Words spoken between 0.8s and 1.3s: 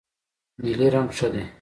رنګ ښه